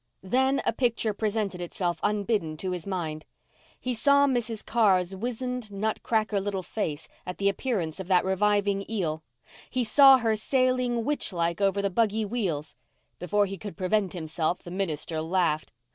Then 0.23 0.63
a 0.65 0.73
picture 0.73 1.13
presented 1.13 1.61
itself 1.61 1.99
unbidden 2.01 2.57
to 2.57 2.71
his 2.71 2.87
mind. 2.87 3.23
He 3.79 3.93
saw 3.93 4.25
Mrs. 4.25 4.65
Carr's 4.65 5.15
wizened, 5.15 5.71
nut 5.71 6.01
cracker 6.01 6.41
little 6.41 6.63
face 6.63 7.07
at 7.23 7.37
the 7.37 7.47
appearance 7.47 7.99
of 7.99 8.07
that 8.07 8.25
reviving 8.25 8.83
eel—he 8.89 9.83
saw 9.83 10.17
her 10.17 10.35
sailing 10.35 11.05
witch 11.05 11.31
like 11.31 11.61
over 11.61 11.83
the 11.83 11.91
buggy 11.91 12.25
wheels. 12.25 12.75
Before 13.19 13.45
he 13.45 13.59
could 13.59 13.77
prevent 13.77 14.13
himself 14.13 14.63
the 14.63 14.71
minister 14.71 15.21
laughed. 15.21 15.71